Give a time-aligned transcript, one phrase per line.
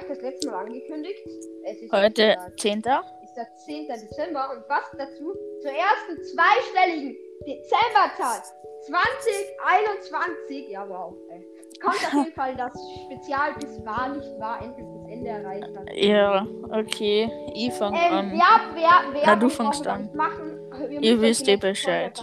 [0.00, 1.18] ich das letzte Mal angekündigt.
[1.64, 2.78] Es ist Heute der, 10.
[2.78, 3.86] ist der 10.
[3.88, 5.32] Dezember und was dazu?
[5.62, 8.42] Zur ersten zweistelligen Dezemberzahl
[8.86, 10.68] 2021.
[10.70, 11.14] Ja, wow.
[11.30, 11.46] Ey.
[11.82, 12.72] Kommt auf jeden Fall das
[13.06, 15.88] Spezial bis war nicht wahr endlich das Ende erreicht hat.
[15.94, 17.30] Ja, okay.
[17.54, 18.36] Ich fange Ähm, an.
[18.36, 20.10] ja, wer, wer Na, du fängst an.
[20.14, 20.49] Machen.
[20.88, 22.18] Ihr, Ihr wisst die eh Bescheid.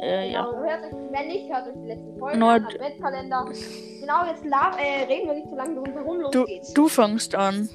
[0.00, 0.58] Äh, Genau, ja.
[0.60, 3.44] hört euch, wenn nicht, hört euch die letzten Folgen Nur an, Adventkalender.
[4.00, 6.72] Genau, jetzt äh, reden wir nicht so lange drum herum, los Du, geht's.
[6.72, 7.68] du fängst an.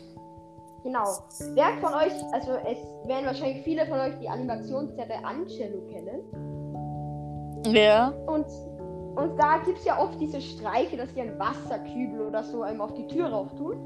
[0.83, 1.03] Genau.
[1.53, 6.21] Wer von euch, also es werden wahrscheinlich viele von euch die Animationsserie Angelo kennen.
[7.73, 8.09] Ja.
[8.27, 8.45] Und,
[9.15, 12.81] und da gibt es ja oft diese Streiche, dass die einen Wasserkübel oder so einem
[12.81, 13.77] auf die Tür rauf tun.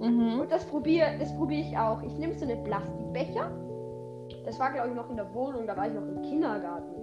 [0.00, 0.40] Mhm.
[0.40, 2.02] Und das probiere das probier ich auch.
[2.02, 3.50] Ich nehme so eine Plastikbecher.
[4.46, 6.94] Das war, glaube ich, noch in der Wohnung, da war ich noch im Kindergarten.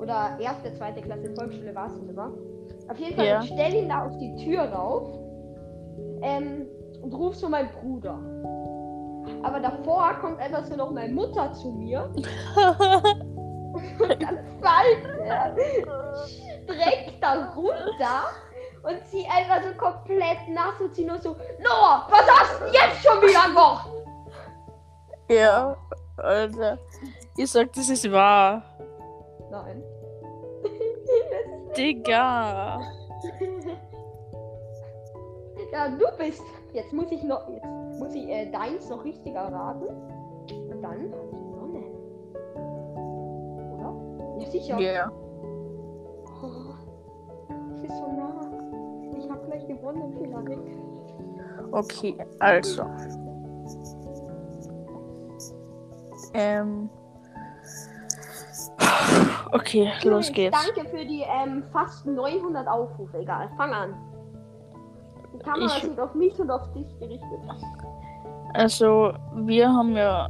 [0.00, 2.32] Oder erste, zweite Klasse Volksschule war es nicht immer.
[2.88, 3.40] Auf jeden Fall, Ja.
[3.42, 5.06] ich stelle ihn da auf die Tür rauf
[6.22, 6.66] ähm,
[7.02, 8.18] und ruf so meinen Bruder.
[9.42, 12.10] Aber davor kommt einfach so noch meine Mutter zu mir
[14.00, 15.54] und dann fällt er
[16.66, 18.24] direkt da runter
[18.82, 23.04] und sie einfach so komplett nass und sie nur so, Noah, was hast du jetzt
[23.04, 23.90] schon wieder gemacht?
[25.28, 25.76] Ja.
[26.16, 26.78] Alter.
[27.36, 28.62] Ich sag, das ist wahr.
[29.50, 29.82] Nein.
[31.76, 32.80] Digga.
[35.72, 36.42] Ja, du bist.
[36.72, 39.86] Jetzt muss ich noch, jetzt muss ich äh, deins noch richtig erraten.
[39.86, 41.84] Und dann die Sonne.
[43.74, 44.40] Oder?
[44.40, 44.78] Ja, sicher.
[44.78, 45.12] Ja.
[46.42, 46.74] Oh,
[47.74, 48.40] es ist so nah.
[49.16, 50.60] Ich hab gleich gewonnen, vielleicht.
[51.72, 52.84] Okay, also.
[56.34, 56.88] Ähm.
[59.50, 60.58] Okay, los geht's.
[60.74, 63.18] Danke für die ähm, fast 900 Aufrufe.
[63.18, 63.94] Egal, fang an.
[65.32, 67.40] Die Kamera Ich- sind auf mich und auf dich gerichtet.
[68.52, 70.28] Also, wir haben ja.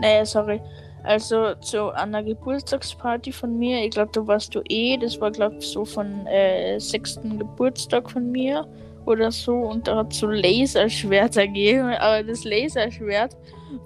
[0.00, 0.60] Nee, sorry.
[1.02, 5.56] Also zu einer Geburtstagsparty von mir, ich glaube, da warst du eh, das war, glaube
[5.56, 8.66] ich, so von äh, sechsten Geburtstag von mir
[9.06, 13.36] oder so und da hat so Laserschwerter gegeben, aber das Laserschwert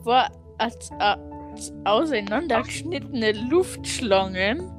[0.03, 4.71] war als, als auseinandergeschnittene Luftschlangen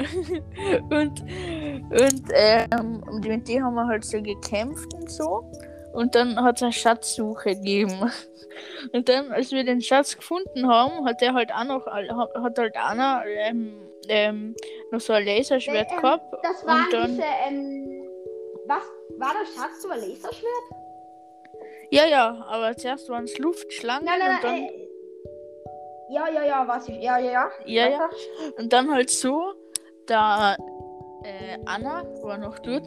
[0.90, 5.44] und, und ähm, mit denen haben wir halt so gekämpft und so.
[5.92, 8.10] Und dann hat es eine Schatzsuche gegeben.
[8.92, 12.76] Und dann, als wir den Schatz gefunden haben, hat er halt auch noch, hat halt
[12.76, 14.54] einer ähm, ähm,
[14.90, 16.34] noch so ein Laserschwert Äh, ähm, gehabt.
[16.42, 18.08] Das waren und dann, diese, ähm,
[18.66, 18.82] was?
[19.20, 20.66] War das Schatz über Laserschwert?
[21.90, 24.56] ja, ja, aber zuerst waren es Luftschlangen Nein, nein, und dann.
[24.56, 24.88] Äh,
[26.12, 27.02] ja, ja, ja, was ich.
[27.02, 27.50] Ja, ja, ja.
[27.66, 28.10] Ja, ja.
[28.58, 29.52] Und dann halt so,
[30.06, 30.54] da
[31.22, 32.86] äh, Anna war noch dort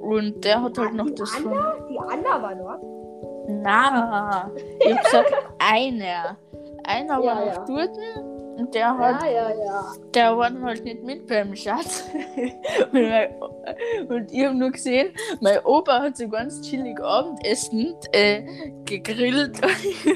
[0.00, 1.76] und der hat halt Ah, noch die das Anna?
[1.88, 2.82] Die Anna war dort.
[3.50, 6.36] Na, ich hab gesagt, einer.
[6.84, 7.64] Einer Ja, war noch ja.
[7.66, 7.98] dort
[8.58, 9.92] und der hat Ja, ja, ja.
[10.12, 12.04] Der war dann halt nicht mit beim Schatz.
[12.92, 13.34] und, mein,
[14.08, 18.42] und ich habe nur gesehen, mein Opa hat so ganz chillig Abendessen äh,
[18.84, 19.60] gegrillt.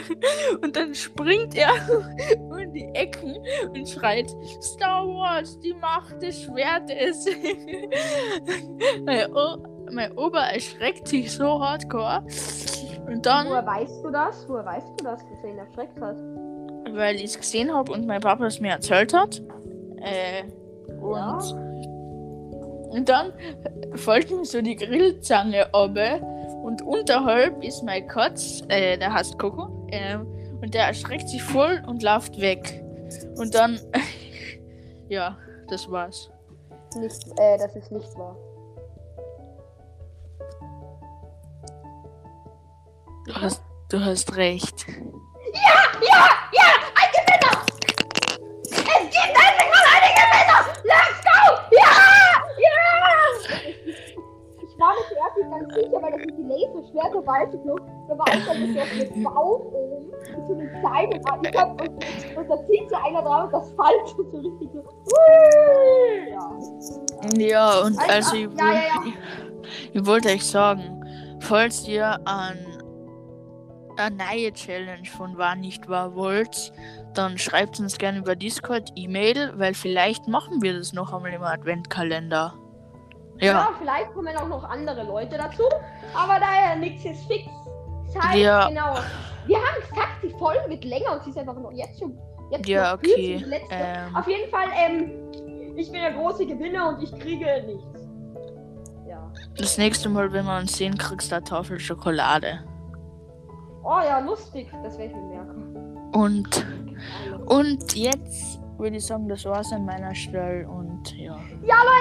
[0.62, 1.70] und dann springt er
[2.50, 3.36] um die Ecken
[3.75, 7.26] und schreit: Star Wars, die Macht des Schwertes.
[9.04, 9.56] mein, o
[9.92, 12.24] mein Opa erschreckt sich so hardcore.
[13.06, 14.48] Und dann Woher weißt du das?
[14.48, 16.16] Woher weißt du das, dass er ihn erschreckt hat?
[16.94, 19.42] Weil ich es gesehen habe und mein Papa es mir erzählt hat.
[19.98, 20.44] Äh,
[21.00, 21.38] und, Ja.
[22.91, 23.32] und dann
[23.94, 26.20] fällt mir so die Grillzange runter
[26.62, 30.26] und unterhalb ist mein Katz, äh, der heißt Coco, ähm,
[30.60, 32.82] und der erschreckt sich voll und läuft weg.
[33.36, 33.80] Und dann,
[35.09, 35.36] ja,
[35.69, 36.30] das war's.
[36.97, 38.36] Nicht, äh, das ist nicht wahr.
[43.26, 44.86] Du hast, du hast recht.
[57.24, 57.78] Weiß ich noch.
[58.09, 61.89] Da war ich dann so auf dem Bauch oben, mit so einem ich hab, und,
[62.36, 64.83] und da zieht so einer drauf und das fällt so richtig so.
[66.30, 66.59] Ja.
[67.39, 69.13] Ja, und Alter, also ich, ja, ja, ja.
[69.92, 71.04] Ich wollte euch sagen,
[71.41, 72.59] falls ihr an
[73.97, 76.72] eine neue Challenge von War nicht wahr wollt,
[77.15, 81.42] dann schreibt uns gerne über Discord E-Mail, weil vielleicht machen wir das noch einmal im
[81.42, 82.54] Adventkalender.
[83.42, 83.53] Ja.
[83.53, 85.65] Ja, vielleicht kommen auch noch andere Leute dazu,
[86.15, 87.47] aber da ja nichts ist fix.
[88.22, 88.68] Heißt, Ja.
[88.68, 88.94] genau.
[89.47, 92.16] Wir haben gesagt, die Folge wird länger und sie ist einfach noch jetzt schon.
[92.50, 94.15] Jetzt Ja, okay, ähm.
[94.16, 95.10] Auf jeden Fall, ähm,
[95.77, 98.06] ich bin der große Gewinner und ich kriege nichts.
[99.09, 99.30] Ja.
[99.56, 102.60] Das nächste Mal, wenn wir uns sehen, kriegst du eine Tafel Schokolade.
[103.83, 104.71] Oh ja, lustig.
[104.84, 105.98] Das werde ich mir merken.
[106.12, 106.66] Und,
[107.47, 110.68] und jetzt würde ich sagen, das war's an meiner Stelle.
[110.68, 111.91] Und ja, Ja, Leute,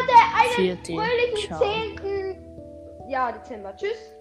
[0.61, 0.93] vierte.
[0.93, 1.59] fröhlichen Ciao.
[1.59, 3.09] 10.
[3.09, 3.75] Ja, Dezember.
[3.75, 4.15] Tschüss.